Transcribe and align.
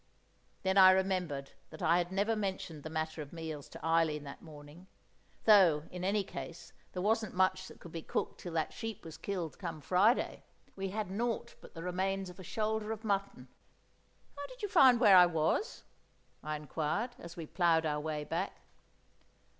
Then 0.63 0.79
I 0.79 0.89
remembered 0.89 1.51
that 1.69 1.83
I 1.83 1.99
had 1.99 2.11
never 2.11 2.35
mentioned 2.35 2.81
the 2.81 2.89
matter 2.89 3.21
of 3.21 3.31
meals 3.31 3.69
to 3.69 3.85
Eileen 3.85 4.23
that 4.23 4.41
morning; 4.41 4.87
though, 5.43 5.83
in 5.91 6.03
any 6.03 6.23
case, 6.23 6.73
there 6.93 7.03
wasn't 7.03 7.35
much 7.35 7.67
that 7.67 7.79
could 7.79 7.91
be 7.91 8.01
cooked 8.01 8.39
till 8.39 8.53
that 8.53 8.73
sheep 8.73 9.05
was 9.05 9.15
killed, 9.15 9.59
come 9.59 9.79
Friday: 9.79 10.43
we 10.75 10.89
had 10.89 11.11
naught 11.11 11.53
but 11.61 11.75
the 11.75 11.83
remains 11.83 12.31
of 12.31 12.39
a 12.39 12.43
shoulder 12.43 12.91
of 12.91 13.03
mutton. 13.03 13.47
"How 14.35 14.47
did 14.47 14.63
you 14.63 14.67
find 14.69 14.99
where 14.99 15.15
I 15.15 15.27
was?" 15.27 15.83
I 16.41 16.55
enquired, 16.55 17.11
as 17.19 17.37
we 17.37 17.45
ploughed 17.45 17.85
our 17.85 17.99
way 17.99 18.23
back. 18.23 18.59